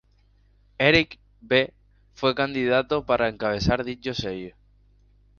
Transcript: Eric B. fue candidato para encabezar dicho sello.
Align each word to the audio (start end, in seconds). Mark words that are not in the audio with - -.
Eric 0.79 1.19
B. 1.41 1.71
fue 2.15 2.33
candidato 2.33 3.05
para 3.05 3.29
encabezar 3.29 3.83
dicho 3.83 4.15
sello. 4.15 4.55